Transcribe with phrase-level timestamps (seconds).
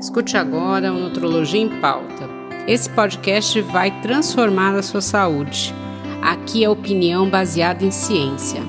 [0.00, 2.28] Escute agora o Nutrologia em Pauta.
[2.68, 5.74] Esse podcast vai transformar a sua saúde.
[6.22, 8.60] Aqui é opinião baseada em ciência.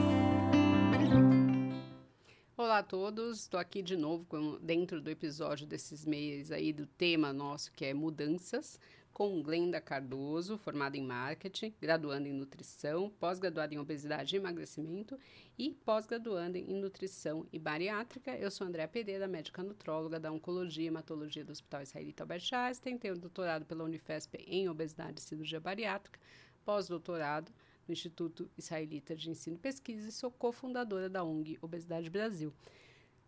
[2.57, 4.25] Olá a todos, estou aqui de novo
[4.59, 8.79] dentro do episódio desses meses aí do tema nosso que é mudanças
[9.19, 15.19] com Glenda Cardoso, formada em marketing, graduanda em nutrição, pós-graduada em obesidade e emagrecimento
[15.57, 18.31] e pós-graduanda em nutrição e bariátrica.
[18.37, 22.97] Eu sou Andréa Pereira, médica nutróloga da Oncologia e Hematologia do Hospital Israelita Albert Einstein,
[22.97, 26.17] tenho doutorado pela Unifesp em obesidade e cirurgia bariátrica,
[26.63, 27.51] pós-doutorado
[27.85, 32.53] no Instituto Israelita de Ensino e Pesquisa e sou cofundadora da ONG Obesidade Brasil.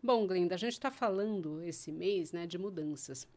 [0.02, 3.28] Bom, Glenda, a gente está falando esse mês né, de mudanças.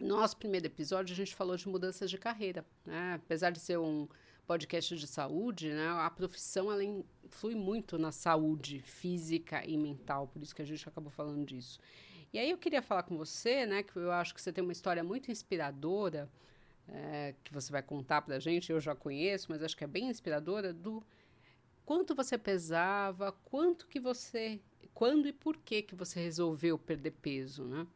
[0.00, 2.64] Nosso primeiro episódio, a gente falou de mudanças de carreira.
[2.86, 3.14] Né?
[3.16, 4.08] Apesar de ser um
[4.46, 10.42] podcast de saúde, né, a profissão ela influi muito na saúde física e mental, por
[10.42, 11.78] isso que a gente acabou falando disso.
[12.32, 14.72] E aí eu queria falar com você, né, que eu acho que você tem uma
[14.72, 16.28] história muito inspiradora,
[16.88, 19.86] é, que você vai contar para a gente, eu já conheço, mas acho que é
[19.86, 21.04] bem inspiradora, do
[21.84, 24.60] quanto você pesava, quanto que você,
[24.94, 27.86] quando e por que que você resolveu perder peso, né?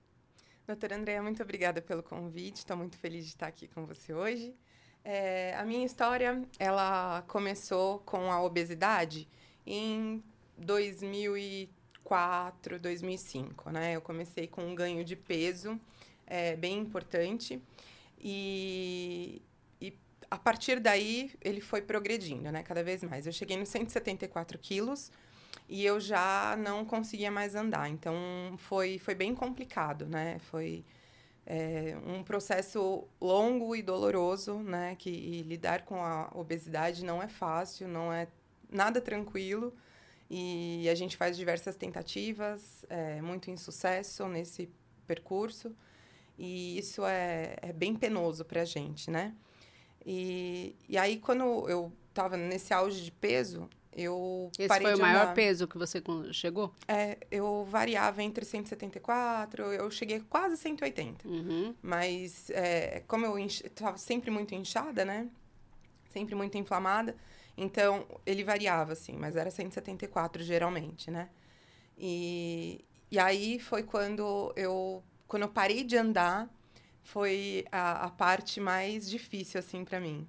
[0.67, 2.57] Doutora Andréa, muito obrigada pelo convite.
[2.57, 4.55] Estou muito feliz de estar aqui com você hoje.
[5.05, 9.29] É, a minha história, ela começou com a obesidade
[9.67, 10.25] em
[10.57, 13.95] 2004, 2005, né?
[13.95, 15.79] Eu comecei com um ganho de peso
[16.27, 17.61] é, bem importante
[18.19, 19.42] e,
[19.79, 19.92] e
[20.31, 22.62] a partir daí ele foi progredindo, né?
[22.62, 23.27] Cada vez mais.
[23.27, 25.12] Eu cheguei nos 174 quilos,
[25.75, 27.91] e eu já não conseguia mais andar.
[27.91, 28.14] Então
[28.58, 30.39] foi, foi bem complicado, né?
[30.39, 30.84] Foi
[31.44, 34.95] é, um processo longo e doloroso, né?
[34.97, 38.28] Que lidar com a obesidade não é fácil, não é
[38.70, 39.75] nada tranquilo.
[40.30, 44.70] E a gente faz diversas tentativas, é, muito insucesso nesse
[45.08, 45.75] percurso.
[46.39, 49.34] E isso é, é bem penoso para a gente, né?
[50.06, 55.22] E, e aí, quando eu estava nesse auge de peso, eu Esse foi o maior
[55.22, 55.34] andar.
[55.34, 56.74] peso que você chegou?
[56.88, 61.27] É, eu variava entre 174, eu cheguei quase 180.
[61.28, 61.74] Uhum.
[61.80, 65.28] Mas, é, como eu estava sempre muito inchada, né?
[66.10, 67.14] Sempre muito inflamada.
[67.56, 71.28] Então, ele variava, assim, mas era 174 geralmente, né?
[71.96, 76.50] E, e aí foi quando eu, quando eu parei de andar,
[77.02, 80.26] foi a, a parte mais difícil, assim, para mim.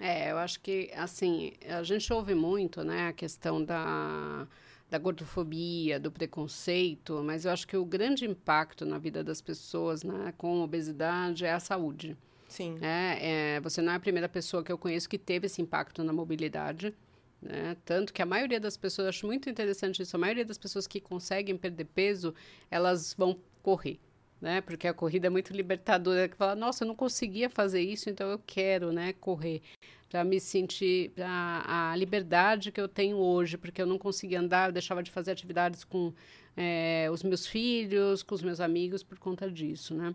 [0.00, 4.48] É, eu acho que, assim, a gente ouve muito, né, a questão da,
[4.88, 10.02] da gordofobia, do preconceito, mas eu acho que o grande impacto na vida das pessoas,
[10.02, 12.16] né, com obesidade é a saúde.
[12.48, 12.78] Sim.
[12.80, 16.02] É, é, você não é a primeira pessoa que eu conheço que teve esse impacto
[16.02, 16.94] na mobilidade.
[17.42, 17.76] Né?
[17.84, 20.98] Tanto que a maioria das pessoas, acho muito interessante isso, a maioria das pessoas que
[20.98, 22.34] conseguem perder peso,
[22.70, 24.00] elas vão correr
[24.40, 24.60] né?
[24.60, 28.28] Porque a corrida é muito libertadora, que fala, nossa, eu não conseguia fazer isso, então
[28.30, 29.62] eu quero, né, correr
[30.08, 34.68] para me sentir a, a liberdade que eu tenho hoje, porque eu não conseguia andar,
[34.68, 36.12] eu deixava de fazer atividades com
[36.56, 40.14] é, os meus filhos, com os meus amigos por conta disso, né?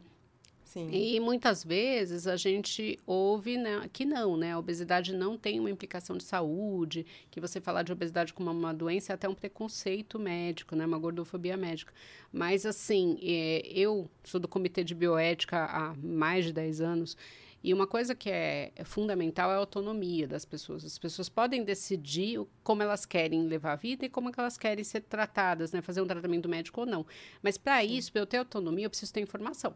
[0.75, 0.89] Sim.
[0.91, 4.51] E muitas vezes a gente ouve né, que não, né?
[4.51, 8.73] A obesidade não tem uma implicação de saúde, que você falar de obesidade como uma
[8.73, 10.85] doença é até um preconceito médico, né?
[10.85, 11.93] Uma gordofobia médica.
[12.29, 17.15] Mas, assim, é, eu sou do Comitê de Bioética há mais de 10 anos
[17.63, 20.83] e uma coisa que é, é, fundamental é a autonomia das pessoas.
[20.83, 25.03] As pessoas podem decidir como elas querem levar a vida e como elas querem ser
[25.03, 25.81] tratadas, né?
[25.81, 27.05] Fazer um tratamento médico ou não.
[27.41, 29.73] Mas para isso, para eu ter autonomia, eu preciso ter informação.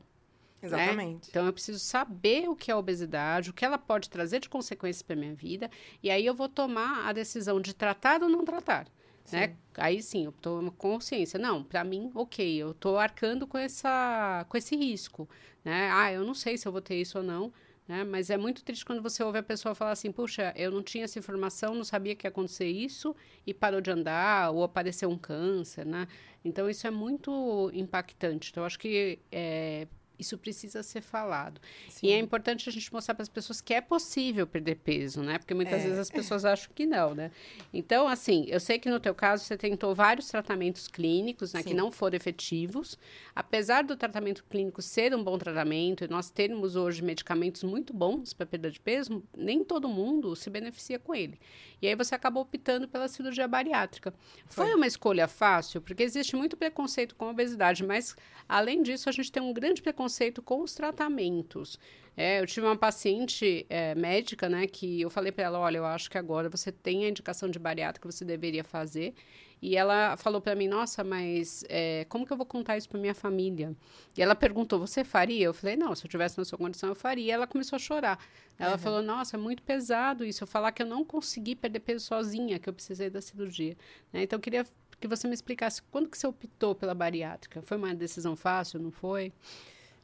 [0.61, 0.67] Né?
[0.67, 1.25] Exatamente.
[1.25, 1.27] Né?
[1.29, 4.49] Então eu preciso saber o que é a obesidade, o que ela pode trazer de
[4.49, 5.69] consequências para minha vida,
[6.03, 8.87] e aí eu vou tomar a decisão de tratar ou não tratar.
[9.31, 9.55] Né?
[9.75, 11.39] Aí sim, eu tomo consciência.
[11.39, 15.29] Não, para mim, ok, eu estou arcando com, essa, com esse risco.
[15.63, 15.89] Né?
[15.91, 17.53] Ah, eu não sei se eu vou ter isso ou não.
[17.87, 18.03] Né?
[18.03, 21.05] Mas é muito triste quando você ouve a pessoa falar assim: puxa, eu não tinha
[21.05, 23.15] essa informação, não sabia que ia acontecer isso
[23.47, 25.85] e parou de andar, ou apareceu um câncer.
[25.85, 26.07] Né?
[26.45, 28.51] Então, isso é muito impactante.
[28.51, 29.87] Então, acho que é,
[30.19, 31.61] isso precisa ser falado.
[31.87, 32.07] Sim.
[32.07, 35.37] E é importante a gente mostrar para as pessoas que é possível perder peso, né?
[35.37, 35.83] Porque muitas é.
[35.83, 37.31] vezes as pessoas acham que não, né?
[37.73, 41.73] Então, assim, eu sei que no teu caso você tentou vários tratamentos clínicos, né, que
[41.73, 42.97] não foram efetivos.
[43.33, 48.33] Apesar do tratamento clínico ser um bom tratamento e nós termos hoje medicamentos muito bons
[48.33, 51.39] para perda de peso, nem todo mundo se beneficia com ele.
[51.81, 54.13] E aí você acabou optando pela cirurgia bariátrica.
[54.45, 58.15] Foi, Foi uma escolha fácil, porque existe muito preconceito com a obesidade, mas
[58.47, 61.79] além disso a gente tem um grande preconceito preconceito com os tratamentos.
[62.17, 65.85] É, eu tive uma paciente é, médica, né, que eu falei para ela, olha, eu
[65.85, 69.13] acho que agora você tem a indicação de bariátrica que você deveria fazer.
[69.61, 72.99] E ela falou para mim, nossa, mas é, como que eu vou contar isso para
[72.99, 73.75] minha família?
[74.17, 75.45] E ela perguntou, você faria?
[75.45, 77.25] Eu falei, não, se eu tivesse na sua condição, eu faria.
[77.25, 78.17] E ela começou a chorar.
[78.57, 78.77] Ela uhum.
[78.77, 80.43] falou, nossa, é muito pesado isso.
[80.43, 83.75] Eu falar que eu não consegui perder peso sozinha, que eu precisei da cirurgia.
[84.13, 84.23] Né?
[84.23, 84.65] Então, eu queria
[84.97, 87.61] que você me explicasse quando que você optou pela bariátrica.
[87.61, 89.33] Foi uma decisão fácil, não foi?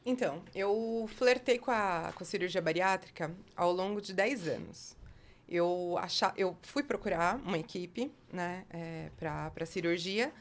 [0.08, 4.96] Então, eu flertei com a, com a cirurgia bariátrica ao longo de 10 anos.
[5.48, 10.32] Eu, achar, eu fui procurar uma equipe, né, é, para cirurgia,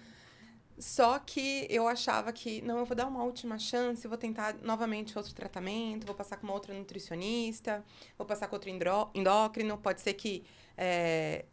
[0.77, 5.17] só que eu achava que, não, eu vou dar uma última chance, vou tentar novamente
[5.17, 7.83] outro tratamento, vou passar com uma outra nutricionista,
[8.18, 10.44] vou passar com outro endócrino, pode ser que
[10.77, 11.45] é,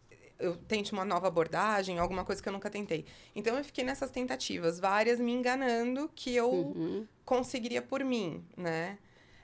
[0.43, 3.05] eu tente uma nova abordagem, alguma coisa que eu nunca tentei.
[3.35, 7.06] Então, eu fiquei nessas tentativas, várias me enganando que eu uhum.
[7.25, 8.99] conseguiria por mim, né?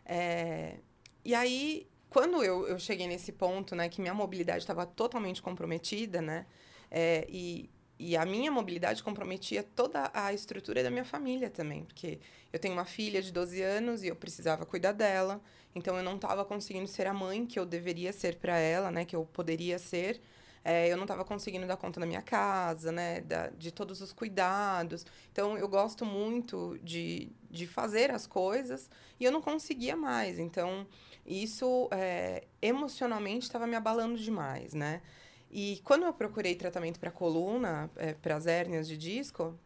[0.05, 0.79] É,
[1.25, 6.23] e aí, quando eu, eu cheguei nesse ponto, né, que minha mobilidade estava totalmente comprometida,
[6.23, 6.47] né,
[6.91, 12.19] é, e, e a minha mobilidade comprometia toda a estrutura da minha família também, porque
[12.51, 15.41] eu tenho uma filha de 12 anos e eu precisava cuidar dela,
[15.75, 19.05] então eu não estava conseguindo ser a mãe que eu deveria ser para ela, né,
[19.05, 20.21] que eu poderia ser.
[20.65, 24.13] É, eu não estava conseguindo dar conta da minha casa, né, da, de todos os
[24.13, 25.07] cuidados.
[25.33, 30.39] Então eu gosto muito de, de fazer as coisas e eu não conseguia mais.
[30.39, 30.87] Então
[31.25, 35.03] isso é, emocionalmente estava me abalando demais, né?
[35.51, 39.59] E quando eu procurei tratamento para coluna, é, para as hérnias de disco,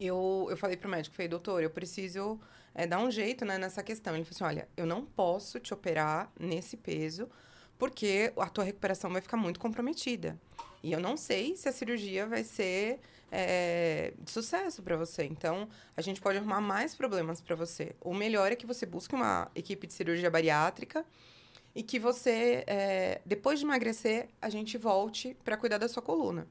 [0.00, 2.40] eu, eu falei para o médico, falei, doutor, eu preciso
[2.74, 4.14] é, dar um jeito né, nessa questão.
[4.14, 7.28] Ele falou assim, olha, eu não posso te operar nesse peso,
[7.78, 10.38] porque a tua recuperação vai ficar muito comprometida.
[10.82, 13.00] E eu não sei se a cirurgia vai ser
[13.32, 15.24] é, de sucesso para você.
[15.24, 17.96] Então, a gente pode arrumar mais problemas para você.
[18.00, 21.04] O melhor é que você busque uma equipe de cirurgia bariátrica
[21.74, 26.46] e que você, é, depois de emagrecer, a gente volte para cuidar da sua coluna.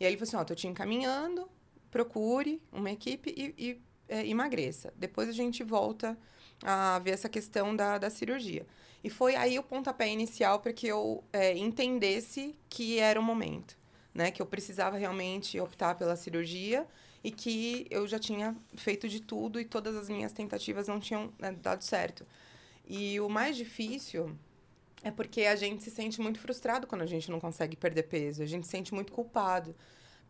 [0.00, 1.48] E aí ele falou assim: ó, tô te encaminhando,
[1.90, 3.82] procure uma equipe e, e
[4.14, 4.92] é, emagreça.
[4.96, 6.16] Depois a gente volta
[6.62, 8.66] a ver essa questão da, da cirurgia.
[9.02, 13.76] E foi aí o pontapé inicial para que eu é, entendesse que era o momento
[14.14, 14.30] né?
[14.30, 16.86] Que eu precisava realmente optar pela cirurgia
[17.22, 21.32] e que eu já tinha feito de tudo e todas as minhas tentativas não tinham
[21.38, 22.24] né, dado certo.
[22.86, 24.36] E o mais difícil
[25.02, 28.42] é porque a gente se sente muito frustrado quando a gente não consegue perder peso,
[28.42, 29.74] a gente se sente muito culpado.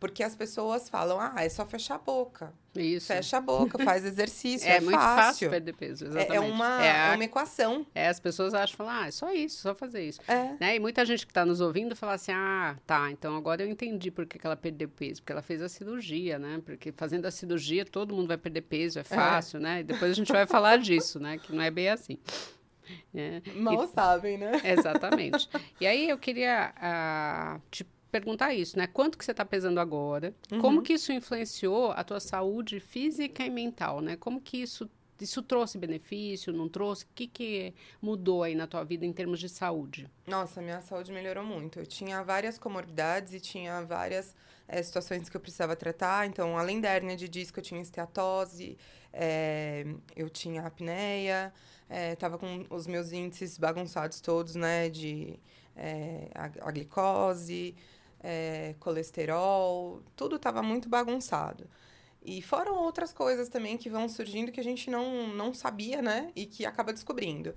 [0.04, 2.52] Porque as pessoas falam, ah, é só fechar a boca.
[2.76, 3.06] Isso.
[3.06, 5.24] Fecha a boca, faz exercício, é, é muito fácil.
[5.24, 6.30] fácil perder peso, exatamente.
[6.30, 7.86] É, é uma, é, a, é, uma equação.
[7.94, 10.20] É, as pessoas acham, falam, ah, é só isso, só fazer isso.
[10.28, 10.56] É.
[10.60, 10.76] Né?
[10.76, 14.10] E muita gente que está nos ouvindo fala assim, ah, tá, então agora eu entendi
[14.10, 15.22] por que, que ela perdeu peso.
[15.22, 16.60] Porque ela fez a cirurgia, né?
[16.62, 19.04] Porque fazendo a cirurgia todo mundo vai perder peso, é, é.
[19.04, 19.80] fácil, né?
[19.80, 21.38] E depois a gente vai falar disso, né?
[21.38, 22.18] Que não é bem assim.
[23.14, 23.40] É.
[23.54, 24.60] Mal e, sabem, né?
[24.62, 25.48] Exatamente.
[25.80, 28.86] E aí eu queria uh, te perguntar isso, né?
[28.86, 30.32] Quanto que você está pesando agora?
[30.52, 30.60] Uhum.
[30.60, 34.14] Como que isso influenciou a tua saúde física e mental, né?
[34.16, 34.88] Como que isso
[35.20, 37.04] isso trouxe benefício, não trouxe?
[37.04, 40.10] O que, que mudou aí na tua vida em termos de saúde?
[40.26, 41.78] Nossa, minha saúde melhorou muito.
[41.78, 44.34] Eu tinha várias comorbidades e tinha várias
[44.66, 46.26] é, situações que eu precisava tratar.
[46.26, 48.76] Então, além da hérnia de disco, eu tinha esteatose,
[49.12, 51.52] é, eu tinha apneia,
[52.12, 54.90] estava com os meus índices bagunçados todos, né?
[54.90, 55.38] De
[56.34, 57.74] a, a glicose,
[58.24, 61.68] é, colesterol, tudo estava muito bagunçado.
[62.24, 66.32] E foram outras coisas também que vão surgindo que a gente não, não sabia, né?
[66.34, 67.54] E que acaba descobrindo.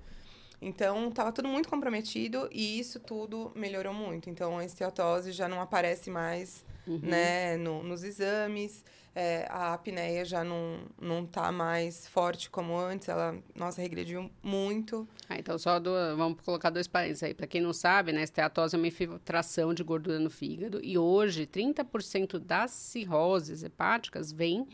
[0.61, 4.29] Então, estava tudo muito comprometido e isso tudo melhorou muito.
[4.29, 6.99] Então, a esteatose já não aparece mais uhum.
[7.03, 8.83] né, no, nos exames
[9.19, 15.07] é, a apneia já não, não tá mais forte como antes, ela, nossa, regrediu muito.
[15.27, 17.33] Ah, então só do, vamos colocar dois parênteses aí.
[17.33, 21.47] Para quem não sabe, né, esteatose é uma infiltração de gordura no fígado e hoje
[21.47, 24.67] 30% das cirroses hepáticas vem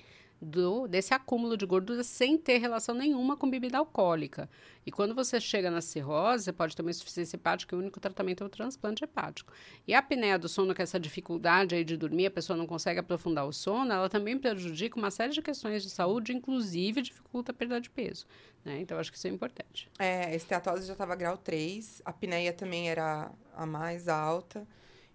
[0.43, 4.49] do, desse acúmulo de gordura sem ter relação nenhuma com bebida alcoólica.
[4.85, 7.99] E quando você chega na cirrose, você pode ter uma insuficiência hepática e o único
[7.99, 9.53] tratamento é o transplante hepático.
[9.87, 12.67] E a apneia do sono, que é essa dificuldade aí de dormir, a pessoa não
[12.67, 17.51] consegue aprofundar o sono, ela também prejudica uma série de questões de saúde, inclusive dificulta
[17.51, 18.25] a perda de peso.
[18.65, 18.79] Né?
[18.79, 19.89] Então, acho que isso é importante.
[19.99, 24.67] É, a esteatose já estava grau 3, a apneia também era a mais alta.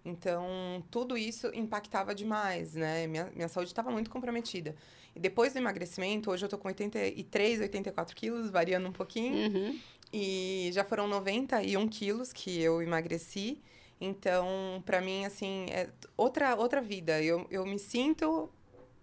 [0.03, 3.05] Então, tudo isso impactava demais, né?
[3.05, 4.75] Minha, minha saúde estava muito comprometida.
[5.19, 9.51] Depois do emagrecimento, hoje eu tô com 83, 84 quilos, variando um pouquinho.
[9.51, 9.79] Uhum.
[10.13, 13.61] E já foram 91 quilos que eu emagreci.
[13.99, 17.21] Então, para mim, assim, é outra, outra vida.
[17.21, 18.49] Eu, eu me sinto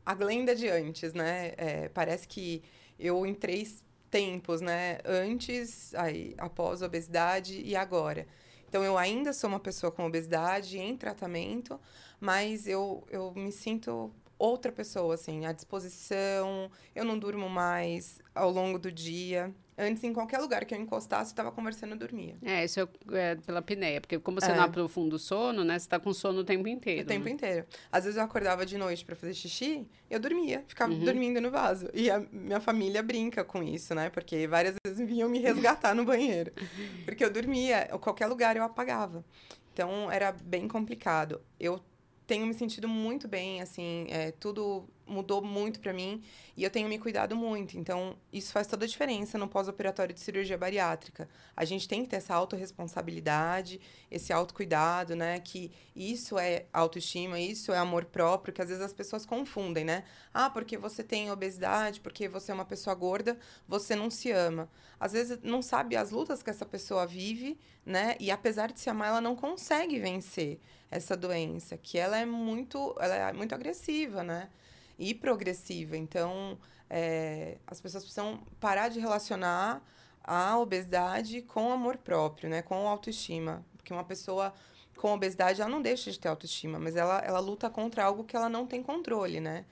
[0.04, 1.52] a Glenda de antes, né?
[1.56, 2.62] É, parece que
[2.98, 4.98] eu em três, tempos, né?
[5.04, 8.26] Antes, aí, após a obesidade e agora.
[8.68, 11.78] Então, eu ainda sou uma pessoa com obesidade em tratamento,
[12.18, 18.50] mas eu, eu me sinto outra pessoa, assim, à disposição, eu não durmo mais ao
[18.50, 19.54] longo do dia.
[19.78, 22.34] Antes, em qualquer lugar que eu encostasse, estava conversando e dormia.
[22.42, 24.56] É, isso é, é, pela apneia, porque como você é.
[24.56, 27.02] não aprofunda o sono, né, você está com sono o tempo inteiro.
[27.02, 27.30] O tempo né?
[27.30, 27.66] inteiro.
[27.92, 31.04] Às vezes eu acordava de noite para fazer xixi, eu dormia, ficava uhum.
[31.04, 31.90] dormindo no vaso.
[31.92, 36.04] E a minha família brinca com isso, né, porque várias vezes vinham me resgatar no
[36.04, 36.52] banheiro.
[37.04, 39.24] Porque eu dormia, qualquer lugar eu apagava.
[39.72, 41.40] Então, era bem complicado.
[41.60, 41.80] Eu
[42.26, 46.22] tenho me sentido muito bem, assim, é, tudo mudou muito para mim
[46.56, 47.78] e eu tenho me cuidado muito.
[47.78, 51.28] Então, isso faz toda a diferença no pós-operatório de cirurgia bariátrica.
[51.56, 55.38] A gente tem que ter essa autorresponsabilidade, esse autocuidado, né?
[55.40, 60.04] Que isso é autoestima, isso é amor próprio, que às vezes as pessoas confundem, né?
[60.34, 64.68] Ah, porque você tem obesidade, porque você é uma pessoa gorda, você não se ama.
[64.98, 68.16] Às vezes não sabe as lutas que essa pessoa vive, né?
[68.18, 70.58] E apesar de se amar, ela não consegue vencer
[70.90, 74.48] essa doença, que ela é muito, ela é muito agressiva, né?
[74.98, 75.96] E progressiva.
[75.96, 79.82] Então, é, as pessoas precisam parar de relacionar
[80.22, 82.62] a obesidade com amor próprio, né?
[82.62, 83.64] Com autoestima.
[83.76, 84.52] Porque uma pessoa
[84.96, 88.34] com obesidade, ela não deixa de ter autoestima, mas ela, ela luta contra algo que
[88.34, 89.64] ela não tem controle, né?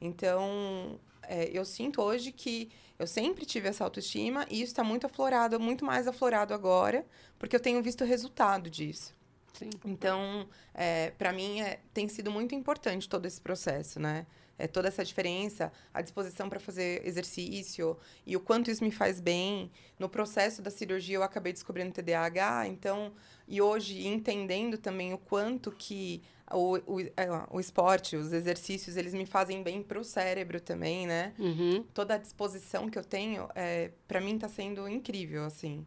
[0.00, 5.06] Então, é, eu sinto hoje que eu sempre tive essa autoestima e isso está muito
[5.06, 7.04] aflorado, muito mais aflorado agora,
[7.38, 9.14] porque eu tenho visto o resultado disso.
[9.52, 9.70] Sim.
[9.84, 14.26] Então, é, para mim, é, tem sido muito importante todo esse processo, né?
[14.58, 17.96] É, toda essa diferença, a disposição para fazer exercício
[18.26, 19.70] e o quanto isso me faz bem.
[19.98, 23.12] No processo da cirurgia, eu acabei descobrindo TDAH, então,
[23.46, 29.14] e hoje entendendo também o quanto que o, o, é, o esporte, os exercícios, eles
[29.14, 31.34] me fazem bem para o cérebro também, né?
[31.38, 31.84] Uhum.
[31.94, 35.86] Toda a disposição que eu tenho, é, para mim, está sendo incrível, assim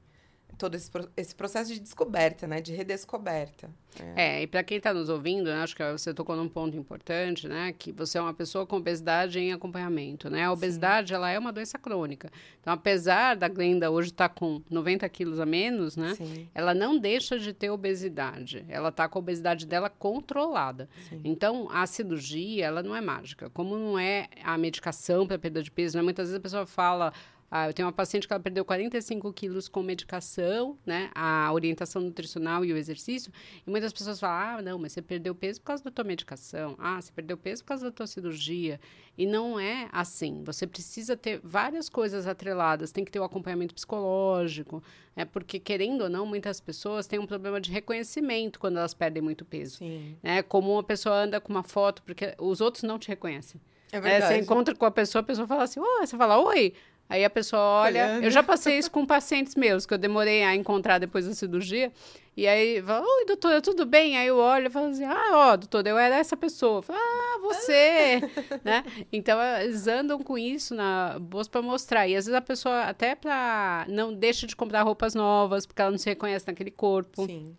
[0.62, 2.62] todo esse, esse processo de descoberta, né?
[2.62, 3.68] De redescoberta.
[4.16, 6.78] É, é e para quem está nos ouvindo, né, acho que você tocou num ponto
[6.78, 7.74] importante, né?
[7.78, 10.46] Que você é uma pessoa com obesidade em acompanhamento, né?
[10.46, 11.16] A obesidade, Sim.
[11.16, 12.30] ela é uma doença crônica.
[12.62, 16.14] Então, apesar da Glenda hoje estar tá com 90 quilos a menos, né?
[16.14, 16.48] Sim.
[16.54, 18.64] Ela não deixa de ter obesidade.
[18.70, 20.88] Ela está com a obesidade dela controlada.
[21.10, 21.22] Sim.
[21.24, 23.50] Então, a cirurgia, ela não é mágica.
[23.50, 26.04] Como não é a medicação para perda de peso, né?
[26.04, 27.12] Muitas vezes a pessoa fala
[27.54, 31.12] ah, eu tenho uma paciente que ela perdeu 45 quilos com medicação, né?
[31.14, 33.30] A orientação nutricional e o exercício.
[33.68, 36.78] E muitas pessoas falam, ah, não, mas você perdeu peso por causa da tua medicação.
[36.80, 38.80] Ah, você perdeu peso por causa da tua cirurgia.
[39.18, 40.42] E não é assim.
[40.46, 42.94] Você precisa ter várias coisas atreladas.
[42.94, 44.82] Tem que ter o acompanhamento psicológico,
[45.14, 49.22] é porque, querendo ou não, muitas pessoas têm um problema de reconhecimento quando elas perdem
[49.22, 49.80] muito peso.
[49.80, 50.16] Sim.
[50.24, 53.60] É como uma pessoa anda com uma foto, porque os outros não te reconhecem.
[53.92, 54.24] É verdade.
[54.24, 56.74] É, você encontra com a pessoa, a pessoa fala assim, oh, você fala, oi,
[57.12, 58.06] Aí a pessoa olha.
[58.06, 58.24] Olhando.
[58.24, 61.92] Eu já passei isso com pacientes meus, que eu demorei a encontrar depois da cirurgia.
[62.38, 64.18] E aí fala, oi, doutora, tudo bem?
[64.18, 66.82] Aí eu olho e falo assim, ah, ó, doutora, eu era essa pessoa.
[66.82, 68.22] Falo, ah, você!
[68.64, 68.86] né?
[69.12, 72.08] Então, eles andam com isso na bolsa para mostrar.
[72.08, 75.92] E às vezes a pessoa, até para não deixa de comprar roupas novas, porque ela
[75.92, 77.26] não se reconhece naquele corpo.
[77.26, 77.58] Sim.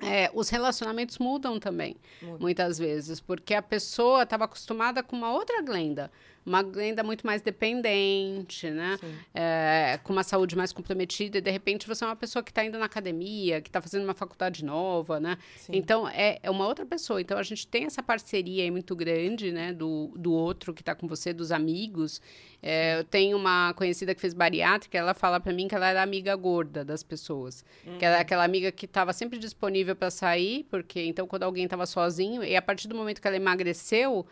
[0.00, 2.38] É, os relacionamentos mudam também, Muda.
[2.38, 6.10] muitas vezes, porque a pessoa estava acostumada com uma outra glenda
[6.44, 8.98] uma renda muito mais dependente, né?
[9.34, 12.64] É, com uma saúde mais comprometida, e de repente você é uma pessoa que está
[12.64, 15.38] indo na academia, que está fazendo uma faculdade nova, né?
[15.56, 15.72] Sim.
[15.74, 17.20] Então é, é uma outra pessoa.
[17.20, 19.72] Então a gente tem essa parceria aí muito grande, né?
[19.72, 22.20] Do, do outro que está com você, dos amigos.
[22.62, 26.02] É, eu tenho uma conhecida que fez bariátrica, ela fala para mim que ela era
[26.02, 27.64] amiga gorda das pessoas.
[27.84, 27.98] Uhum.
[27.98, 31.86] Que era aquela amiga que estava sempre disponível para sair, porque então quando alguém estava
[31.86, 34.24] sozinho, e a partir do momento que ela emagreceu,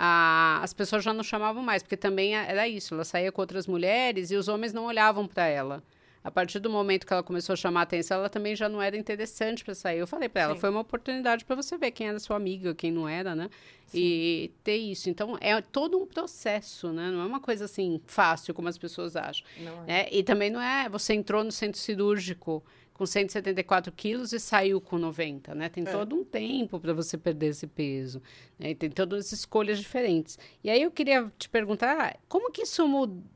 [0.00, 3.66] a, as pessoas já não chamavam mais, porque também era isso, ela saía com outras
[3.66, 5.82] mulheres e os homens não olhavam para ela.
[6.22, 8.82] A partir do momento que ela começou a chamar a atenção, ela também já não
[8.82, 9.98] era interessante para sair.
[9.98, 12.92] Eu falei para ela, foi uma oportunidade para você ver quem era sua amiga, quem
[12.92, 13.48] não era, né?
[13.86, 13.98] Sim.
[13.98, 15.08] E ter isso.
[15.08, 17.10] Então, é todo um processo, né?
[17.10, 19.46] Não é uma coisa assim fácil, como as pessoas acham.
[19.58, 20.02] Não é.
[20.02, 22.62] é e também não é, você entrou no centro cirúrgico
[22.98, 25.68] com 174 quilos e saiu com 90, né?
[25.68, 25.90] Tem é.
[25.90, 28.20] todo um tempo para você perder esse peso,
[28.58, 28.70] né?
[28.70, 30.36] E tem todas as escolhas diferentes.
[30.64, 32.82] E aí eu queria te perguntar, como que isso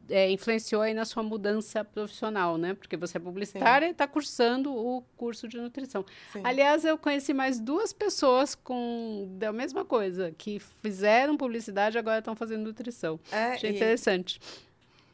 [0.08, 2.74] é, influenciou aí na sua mudança profissional, né?
[2.74, 3.90] Porque você é publicitária Sim.
[3.90, 6.04] e está cursando o curso de nutrição.
[6.32, 6.40] Sim.
[6.42, 12.18] Aliás, eu conheci mais duas pessoas com da mesma coisa, que fizeram publicidade e agora
[12.18, 13.20] estão fazendo nutrição.
[13.30, 13.76] É, Achei e...
[13.76, 14.40] interessante.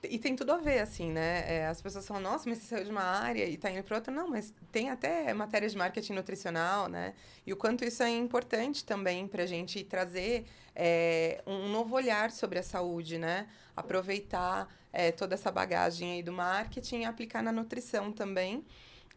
[0.03, 1.45] E tem tudo a ver, assim, né?
[1.47, 3.97] É, as pessoas falam, nossa, mas você saiu de uma área e tá indo para
[3.97, 4.13] outra.
[4.13, 7.15] Não, mas tem até matéria de marketing nutricional, né?
[7.47, 12.31] E o quanto isso é importante também para a gente trazer é, um novo olhar
[12.31, 13.49] sobre a saúde, né?
[13.75, 18.65] Aproveitar é, toda essa bagagem aí do marketing e aplicar na nutrição também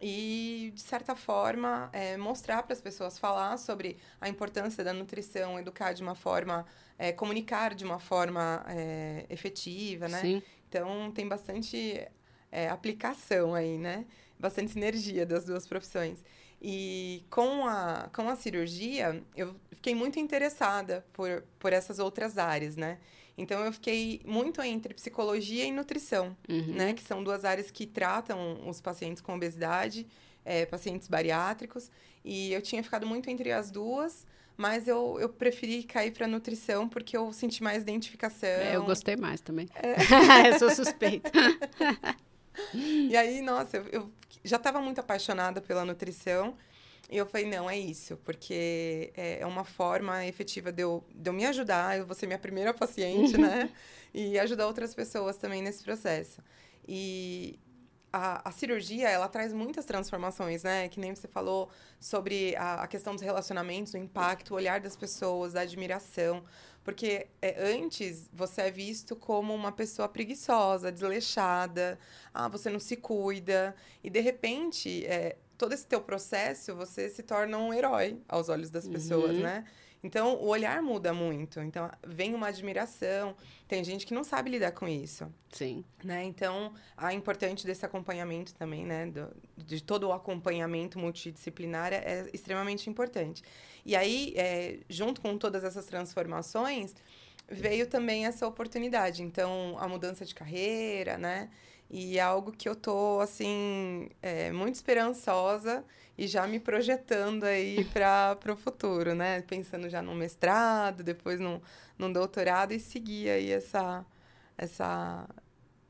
[0.02, 5.60] e, de certa forma, é, mostrar para as pessoas, falar sobre a importância da nutrição,
[5.60, 6.66] educar de uma forma,
[6.98, 10.20] é, comunicar de uma forma é, efetiva, né?
[10.20, 10.44] Sim.
[10.72, 12.08] Então, tem bastante
[12.50, 14.06] é, aplicação aí, né?
[14.40, 16.24] Bastante sinergia das duas profissões.
[16.62, 22.78] E com a, com a cirurgia, eu fiquei muito interessada por, por essas outras áreas,
[22.78, 23.00] né?
[23.38, 26.74] Então, eu fiquei muito entre psicologia e nutrição, uhum.
[26.74, 26.94] né?
[26.94, 30.08] Que são duas áreas que tratam os pacientes com obesidade,
[30.46, 31.92] é, pacientes bariátricos.
[32.24, 34.26] E eu tinha ficado muito entre as duas,
[34.62, 38.48] mas eu, eu preferi cair para nutrição porque eu senti mais identificação.
[38.48, 39.68] É, eu gostei mais também.
[39.74, 39.96] É.
[40.54, 41.32] eu sou suspeita.
[42.76, 44.12] e aí, nossa, eu, eu
[44.44, 46.56] já estava muito apaixonada pela nutrição.
[47.10, 51.28] E eu falei, não, é isso, porque é, é uma forma efetiva de eu, de
[51.30, 53.70] eu me ajudar, eu vou ser minha primeira paciente, né?
[54.14, 56.42] E ajudar outras pessoas também nesse processo.
[56.86, 57.58] E,
[58.12, 60.90] a, a, cirurgia, ela traz muitas transformações, né?
[60.90, 64.96] Que nem você falou sobre a, a questão dos relacionamentos, o impacto, o olhar das
[64.96, 66.44] pessoas, da admiração.
[66.84, 72.00] Porque é, antes você é visto como uma pessoa preguiçosa, desleixada,
[72.34, 73.76] ah, você não se cuida.
[74.04, 78.70] E de repente, é, todo esse teu processo, você se torna um herói aos olhos
[78.70, 79.44] das pessoas, uhum.
[79.44, 79.66] né?
[80.04, 81.60] Então, o olhar muda muito.
[81.60, 83.36] Então, vem uma admiração.
[83.68, 85.32] Tem gente que não sabe lidar com isso.
[85.52, 85.84] Sim.
[86.04, 86.24] Né?
[86.24, 89.06] Então, a importante desse acompanhamento também, né?
[89.06, 93.44] Do, de todo o acompanhamento multidisciplinar é extremamente importante.
[93.86, 96.96] E aí, é, junto com todas essas transformações,
[97.52, 99.22] veio também essa oportunidade.
[99.24, 101.50] Então, a mudança de carreira, né?
[101.90, 105.84] E é algo que eu tô, assim, é, muito esperançosa
[106.18, 109.42] e já me projetando aí para o futuro, né?
[109.42, 111.60] Pensando já no mestrado, depois num,
[111.98, 114.06] num doutorado e seguir aí essa,
[114.58, 115.28] essa,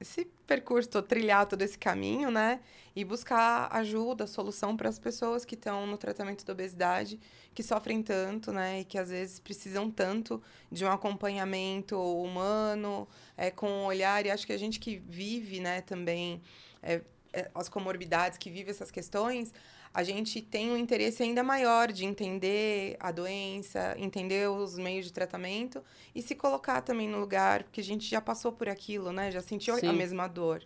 [0.01, 2.59] esse percurso, trilhar todo esse caminho, né?
[2.95, 7.19] E buscar ajuda, solução para as pessoas que estão no tratamento da obesidade,
[7.53, 8.81] que sofrem tanto, né?
[8.81, 10.41] E que às vezes precisam tanto
[10.71, 14.25] de um acompanhamento humano, é, com um olhar.
[14.25, 16.41] E acho que a gente que vive, né, também
[16.83, 17.01] é,
[17.33, 19.53] é, as comorbidades, que vive essas questões,
[19.93, 25.13] a gente tem um interesse ainda maior de entender a doença, entender os meios de
[25.13, 25.83] tratamento
[26.15, 29.31] e se colocar também no lugar, porque a gente já passou por aquilo, né?
[29.31, 29.87] Já sentiu Sim.
[29.87, 30.63] a mesma dor.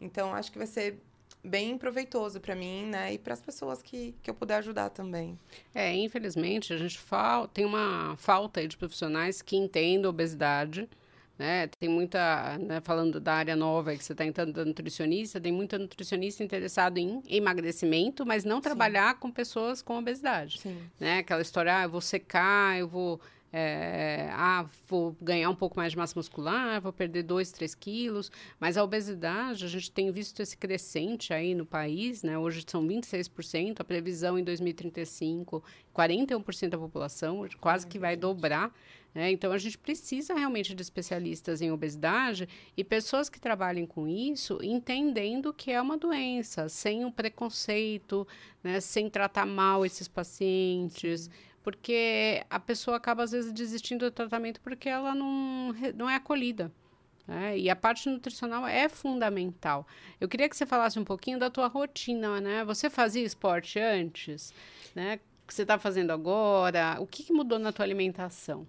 [0.00, 1.00] Então, acho que vai ser
[1.42, 3.14] bem proveitoso para mim, né?
[3.14, 5.38] E para as pessoas que, que eu puder ajudar também.
[5.74, 7.00] É, infelizmente, a gente
[7.52, 10.88] tem uma falta de profissionais que entendam obesidade,
[11.38, 11.68] né?
[11.78, 15.78] Tem muita, né, falando da área nova que você está entrando da nutricionista, tem muita
[15.78, 18.62] nutricionista interessado em emagrecimento, mas não Sim.
[18.62, 20.58] trabalhar com pessoas com obesidade.
[20.58, 20.78] Sim.
[20.98, 21.18] Né?
[21.18, 23.20] Aquela história, ah, eu vou secar, eu vou
[23.50, 28.30] é, ah, vou ganhar um pouco mais de massa muscular, vou perder 2, 3 quilos.
[28.60, 32.38] Mas a obesidade, a gente tem visto esse crescente aí no país, né?
[32.38, 35.62] Hoje são 26%, a previsão em 2035,
[35.94, 38.72] 41% da população, quase que vai dobrar.
[39.14, 39.30] Né?
[39.30, 44.58] Então, a gente precisa realmente de especialistas em obesidade e pessoas que trabalhem com isso,
[44.62, 48.26] entendendo que é uma doença, sem o um preconceito,
[48.62, 48.80] né?
[48.80, 51.30] sem tratar mal esses pacientes.
[51.62, 56.72] Porque a pessoa acaba, às vezes, desistindo do tratamento porque ela não, não é acolhida.
[57.26, 57.58] Né?
[57.58, 59.86] E a parte nutricional é fundamental.
[60.18, 62.64] Eu queria que você falasse um pouquinho da tua rotina, né?
[62.64, 64.54] Você fazia esporte antes,
[64.94, 65.20] né?
[65.44, 66.96] O que você está fazendo agora?
[67.00, 68.66] O que, que mudou na tua alimentação?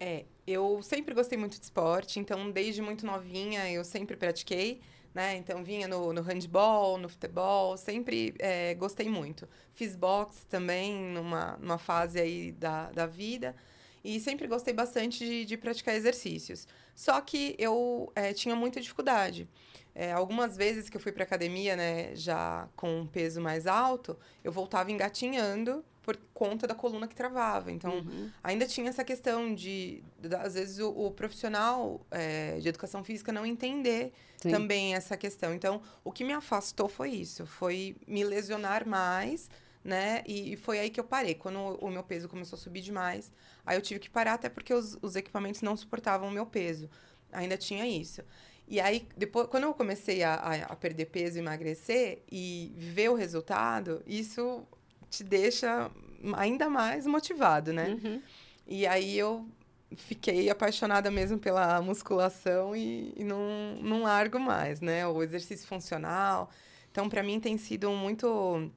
[0.00, 4.80] É, eu sempre gostei muito de esporte, então desde muito novinha eu sempre pratiquei
[5.14, 5.36] né?
[5.36, 9.48] Então vinha no, no handball, no futebol, sempre é, gostei muito.
[9.74, 13.54] Fiz boxe também numa, numa fase aí da, da vida
[14.02, 16.66] e sempre gostei bastante de, de praticar exercícios.
[16.94, 19.48] Só que eu é, tinha muita dificuldade.
[19.94, 24.16] É, algumas vezes que eu fui para academia, né, já com um peso mais alto,
[24.44, 27.70] eu voltava engatinhando por conta da coluna que travava.
[27.70, 28.30] Então, uhum.
[28.42, 33.30] ainda tinha essa questão de, de às vezes, o, o profissional é, de educação física
[33.32, 34.50] não entender Sim.
[34.50, 35.54] também essa questão.
[35.54, 39.50] Então, o que me afastou foi isso, foi me lesionar mais,
[39.84, 40.22] né?
[40.26, 41.34] E, e foi aí que eu parei.
[41.34, 43.30] Quando o, o, meu peso começou a subir demais,
[43.64, 46.88] aí eu tive que parar, até porque os, os equipamentos não suportavam o meu peso.
[47.30, 48.22] Ainda tinha isso.
[48.66, 53.14] E aí, depois, quando eu comecei a, a, a perder peso emagrecer e ver o
[53.14, 54.66] resultado, isso
[55.10, 55.90] te deixa
[56.34, 57.98] ainda mais motivado, né?
[58.02, 58.22] Uhum.
[58.66, 59.46] E aí eu
[59.96, 65.06] fiquei apaixonada mesmo pela musculação e, e não, não largo mais, né?
[65.06, 66.50] O exercício funcional.
[66.90, 68.70] Então, para mim tem sido muito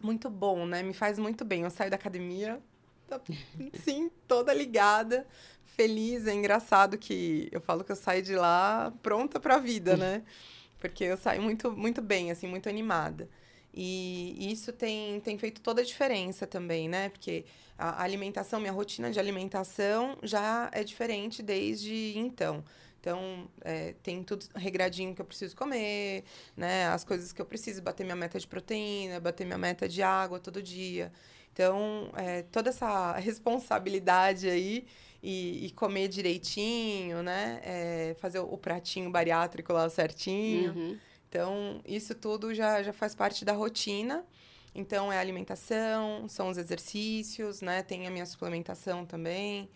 [0.00, 0.82] muito bom, né?
[0.82, 1.62] Me faz muito bem.
[1.62, 2.60] Eu saio da academia,
[3.06, 3.20] tá,
[3.74, 5.26] sim, toda ligada,
[5.64, 6.26] feliz.
[6.26, 10.22] É engraçado que eu falo que eu saio de lá pronta para a vida, né?
[10.80, 13.28] Porque eu saio muito muito bem, assim, muito animada.
[13.76, 17.08] E isso tem, tem feito toda a diferença também, né?
[17.08, 17.44] Porque
[17.76, 22.62] a alimentação, minha rotina de alimentação já é diferente desde então.
[23.00, 26.24] Então, é, tem tudo regradinho que eu preciso comer,
[26.56, 26.86] né?
[26.86, 30.40] As coisas que eu preciso, bater minha meta de proteína, bater minha meta de água
[30.40, 31.12] todo dia.
[31.52, 34.86] Então, é, toda essa responsabilidade aí
[35.22, 37.60] e, e comer direitinho, né?
[37.62, 40.72] É, fazer o, pratinho bariátrico lá certinho.
[40.72, 40.98] Uhum.
[41.34, 44.24] Então, isso tudo já, já faz parte da rotina.
[44.72, 47.82] Então, é alimentação, são os exercícios, né?
[47.82, 49.68] Tem a minha suplementação também.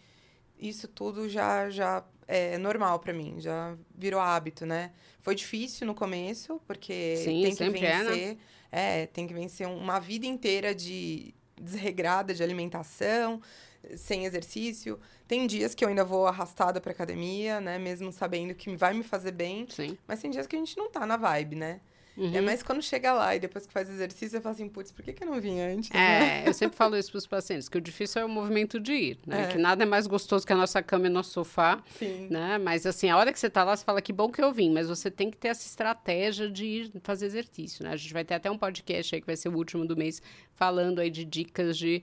[0.57, 4.93] Isso tudo já, já é normal para mim, já virou hábito, né?
[5.21, 7.89] Foi difícil no começo, porque Sim, tem que vencer.
[7.91, 8.37] É, né?
[8.71, 13.43] é, tem que vencer uma vida inteira de desregrada de alimentação,
[13.97, 14.99] sem exercício.
[15.27, 17.79] Tem dias que eu ainda vou arrastada pra academia, né?
[17.79, 19.67] Mesmo sabendo que vai me fazer bem.
[19.69, 19.97] Sim.
[20.07, 21.81] Mas tem dias que a gente não tá na vibe, né?
[22.19, 22.35] Uhum.
[22.35, 25.05] É mais quando chega lá e depois que faz exercício, eu falo assim, putz, por
[25.05, 25.89] que, que eu não vim antes?
[25.93, 28.93] É, eu sempre falo isso para os pacientes, que o difícil é o movimento de
[28.93, 29.45] ir, né?
[29.45, 29.47] É.
[29.47, 32.27] Que nada é mais gostoso que a nossa cama e nosso sofá, Sim.
[32.29, 32.59] né?
[32.59, 34.73] Mas assim, a hora que você tá lá, você fala que bom que eu vim,
[34.73, 37.93] mas você tem que ter essa estratégia de ir fazer exercício, né?
[37.93, 40.21] A gente vai ter até um podcast aí que vai ser o último do mês,
[40.55, 42.03] falando aí de dicas de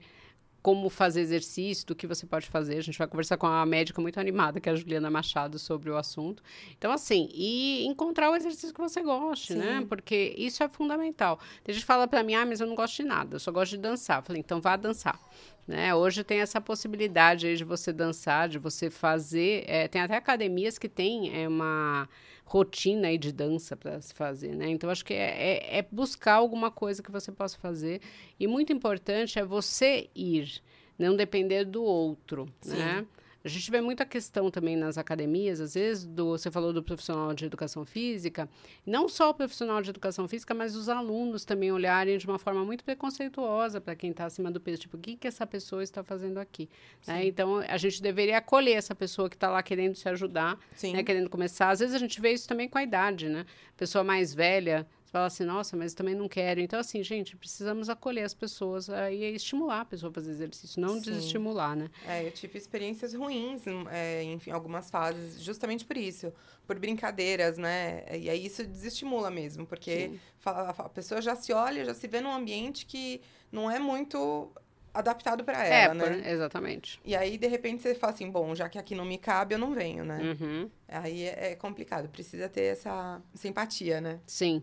[0.66, 2.76] como fazer exercício, do que você pode fazer.
[2.76, 5.88] A gente vai conversar com a médica muito animada, que é a Juliana Machado, sobre
[5.90, 6.42] o assunto.
[6.76, 9.64] Então, assim, e encontrar o exercício que você goste, né?
[9.64, 9.70] Sim.
[9.74, 9.86] né?
[9.88, 11.38] Porque isso é fundamental.
[11.62, 13.52] Tem gente que fala para mim, ah, mas eu não gosto de nada, eu só
[13.52, 14.18] gosto de dançar.
[14.18, 15.20] Eu falei, então vá dançar.
[15.68, 15.94] Né?
[15.94, 19.62] Hoje tem essa possibilidade aí de você dançar, de você fazer.
[19.68, 22.08] É, tem até academias que tem é, uma
[22.46, 24.68] rotina aí de dança para se fazer, né?
[24.70, 28.00] Então, acho que é, é, é, buscar alguma coisa que você possa fazer.
[28.38, 30.62] E muito importante é você ir,
[30.96, 32.76] não depender do outro, Sim.
[32.76, 33.06] né?
[33.46, 37.32] A gente vê muita questão também nas academias, às vezes, do, você falou do profissional
[37.32, 38.48] de educação física,
[38.84, 42.64] não só o profissional de educação física, mas os alunos também olharem de uma forma
[42.64, 46.02] muito preconceituosa para quem está acima do peso, tipo, o que, que essa pessoa está
[46.02, 46.68] fazendo aqui?
[47.06, 47.24] Né?
[47.26, 51.04] Então, a gente deveria acolher essa pessoa que está lá querendo se ajudar, né?
[51.04, 51.70] querendo começar.
[51.70, 53.46] Às vezes a gente vê isso também com a idade, né?
[53.76, 56.60] Pessoa mais velha, você fala assim, nossa, mas também não quero.
[56.60, 60.94] Então, assim, gente, precisamos acolher as pessoas e estimular a pessoa a fazer exercício, não
[60.94, 61.00] Sim.
[61.02, 61.88] desestimular, né?
[62.04, 66.32] É, eu tive experiências ruins, é, enfim, algumas fases, justamente por isso,
[66.66, 68.04] por brincadeiras, né?
[68.18, 72.32] E aí isso desestimula mesmo, porque a pessoa já se olha, já se vê num
[72.32, 73.20] ambiente que
[73.52, 74.50] não é muito
[74.92, 76.32] adaptado para é, ela, é, né?
[76.32, 77.00] Exatamente.
[77.04, 79.58] E aí, de repente, você fala assim, bom, já que aqui não me cabe, eu
[79.58, 80.20] não venho, né?
[80.20, 80.70] Uhum.
[80.88, 84.20] Aí é, é, complicado, precisa ter essa simpatia, né?
[84.24, 84.62] Sim.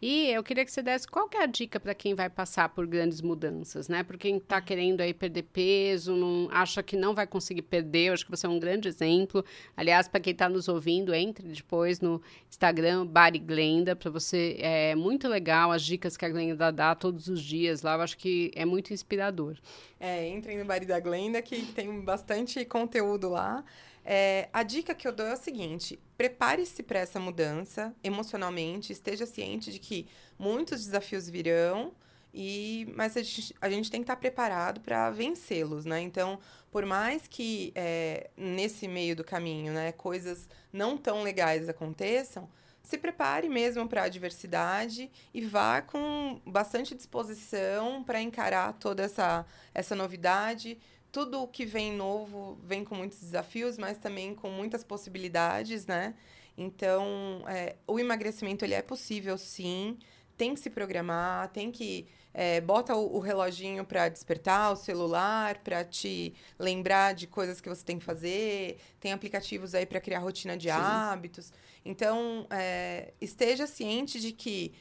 [0.00, 2.68] E eu queria que você desse qual que é a dica para quem vai passar
[2.68, 4.04] por grandes mudanças, né?
[4.04, 8.12] Por quem está querendo aí perder peso, não acha que não vai conseguir perder, eu
[8.12, 9.44] acho que você é um grande exemplo.
[9.76, 14.94] Aliás, para quem está nos ouvindo, entre depois no Instagram Bari Glenda, para você é
[14.94, 18.52] muito legal as dicas que a Glenda dá todos os dias lá, eu acho que
[18.54, 19.56] é muito inspirador.
[19.98, 23.64] É, entrem no Bari da Glenda que tem bastante conteúdo lá.
[24.04, 29.24] É, a dica que eu dou é o seguinte: prepare-se para essa mudança emocionalmente, esteja
[29.24, 30.06] ciente de que
[30.38, 31.92] muitos desafios virão,
[32.32, 36.00] e mas a gente, a gente tem que estar preparado para vencê-los, né?
[36.00, 36.38] Então,
[36.70, 42.48] por mais que é, nesse meio do caminho, né, coisas não tão legais aconteçam,
[42.82, 49.46] se prepare mesmo para a adversidade e vá com bastante disposição para encarar toda essa,
[49.72, 50.78] essa novidade
[51.14, 56.12] tudo o que vem novo vem com muitos desafios, mas também com muitas possibilidades, né?
[56.58, 59.96] Então, é, o emagrecimento ele é possível, sim.
[60.36, 65.58] Tem que se programar, tem que é, bota o, o reloginho para despertar, o celular
[65.58, 68.78] para te lembrar de coisas que você tem que fazer.
[68.98, 70.74] Tem aplicativos aí para criar rotina de sim.
[70.74, 71.52] hábitos.
[71.84, 74.72] Então, é, esteja ciente de que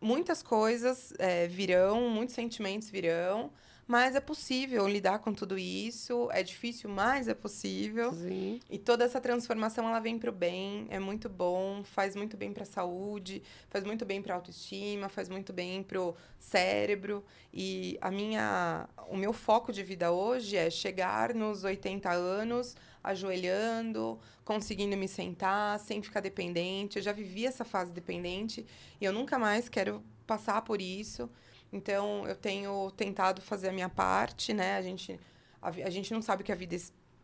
[0.00, 3.50] muitas coisas é, virão, muitos sentimentos virão
[3.86, 6.28] mas é possível lidar com tudo isso.
[6.32, 8.12] É difícil, mas é possível.
[8.12, 8.60] Sim.
[8.70, 12.52] E toda essa transformação ela vem para o bem, é muito bom, faz muito bem
[12.52, 17.24] para a saúde, faz muito bem para a autoestima, faz muito bem para o cérebro.
[17.52, 24.18] E a minha, o meu foco de vida hoje é chegar nos 80 anos ajoelhando,
[24.44, 26.98] conseguindo me sentar, sem ficar dependente.
[26.98, 28.64] Eu já vivi essa fase dependente
[29.00, 31.28] e eu nunca mais quero passar por isso.
[31.72, 34.76] Então, eu tenho tentado fazer a minha parte, né?
[34.76, 35.18] A gente,
[35.60, 36.76] a, a gente não sabe o que a vida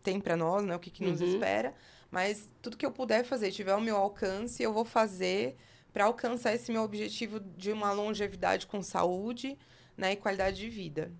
[0.02, 0.74] tem para nós, né?
[0.74, 1.26] O que, que nos Uhum.
[1.34, 1.74] espera.
[2.10, 5.56] Mas tudo que eu puder fazer, tiver ao meu alcance, eu vou fazer
[5.92, 9.58] para alcançar esse meu objetivo de uma longevidade com saúde,
[9.96, 10.12] né?
[10.12, 11.12] E qualidade de vida.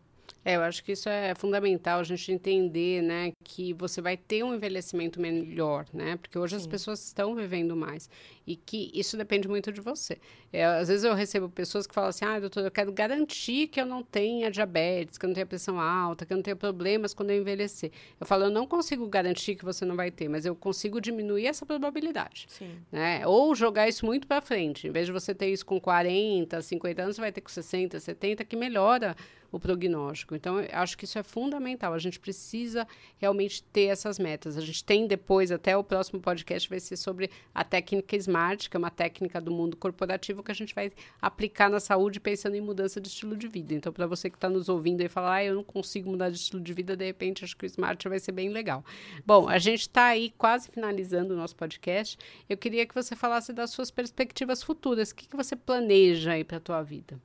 [0.48, 4.42] É, eu acho que isso é fundamental a gente entender, né, que você vai ter
[4.42, 6.16] um envelhecimento melhor, né?
[6.16, 6.70] Porque hoje as Sim.
[6.70, 8.08] pessoas estão vivendo mais
[8.46, 10.16] e que isso depende muito de você.
[10.50, 13.78] É, às vezes eu recebo pessoas que falam assim: "Ah, doutor, eu quero garantir que
[13.78, 17.12] eu não tenha diabetes, que eu não tenha pressão alta, que eu não tenha problemas
[17.12, 17.90] quando eu envelhecer".
[18.18, 21.46] Eu falo: "Eu não consigo garantir que você não vai ter, mas eu consigo diminuir
[21.46, 22.70] essa probabilidade" Sim.
[22.90, 23.26] né?
[23.26, 24.88] Ou jogar isso muito para frente.
[24.88, 28.00] Em vez de você ter isso com 40, 50 anos, você vai ter com 60,
[28.00, 29.14] 70, que melhora
[29.50, 30.34] o prognóstico.
[30.34, 31.94] Então, eu acho que isso é fundamental.
[31.94, 32.86] A gente precisa
[33.18, 34.56] realmente ter essas metas.
[34.56, 38.76] A gente tem depois, até o próximo podcast vai ser sobre a técnica SMART, que
[38.76, 42.60] é uma técnica do mundo corporativo que a gente vai aplicar na saúde pensando em
[42.60, 43.74] mudança de estilo de vida.
[43.74, 46.36] Então, para você que está nos ouvindo e falar, ah, eu não consigo mudar de
[46.36, 48.84] estilo de vida, de repente, acho que o SMART vai ser bem legal.
[49.24, 52.18] Bom, a gente está aí quase finalizando o nosso podcast.
[52.48, 55.10] Eu queria que você falasse das suas perspectivas futuras.
[55.10, 57.18] O que, que você planeja aí para a tua vida?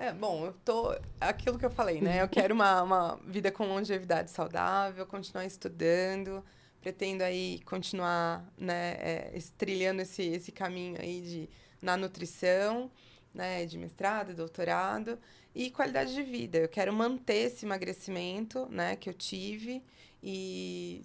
[0.00, 0.98] É, bom, eu tô.
[1.20, 2.22] Aquilo que eu falei, né?
[2.22, 6.42] Eu quero uma, uma vida com longevidade saudável, continuar estudando,
[6.80, 11.50] pretendo aí continuar, né, é, trilhando esse, esse caminho aí de,
[11.82, 12.90] na nutrição,
[13.34, 15.18] né, de mestrado, doutorado,
[15.54, 16.56] e qualidade de vida.
[16.56, 19.82] Eu quero manter esse emagrecimento, né, que eu tive,
[20.22, 21.02] e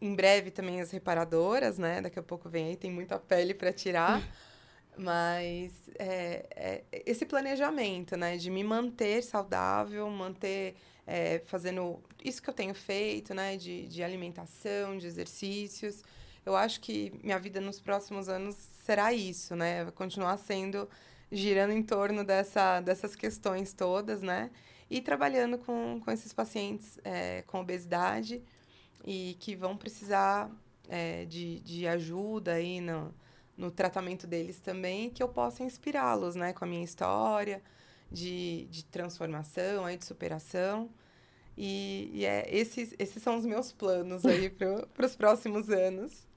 [0.00, 2.00] em breve também as reparadoras, né?
[2.00, 4.22] Daqui a pouco vem aí, tem muita pele para tirar.
[4.98, 6.44] Mas é,
[6.90, 8.36] é esse planejamento, né?
[8.36, 10.74] De me manter saudável, manter
[11.06, 13.56] é, fazendo isso que eu tenho feito, né?
[13.56, 16.02] De, de alimentação, de exercícios.
[16.44, 19.84] Eu acho que minha vida nos próximos anos será isso, né?
[19.84, 20.88] Vai continuar sendo
[21.30, 24.50] girando em torno dessa, dessas questões todas, né?
[24.90, 28.42] E trabalhando com, com esses pacientes é, com obesidade
[29.04, 30.50] e que vão precisar
[30.88, 33.14] é, de, de ajuda aí no,
[33.58, 36.52] no tratamento deles também, que eu possa inspirá-los, né?
[36.52, 37.60] Com a minha história
[38.10, 40.88] de, de transformação, aí, de superação.
[41.56, 44.48] E, e é, esses, esses são os meus planos aí
[44.94, 46.27] para os próximos anos.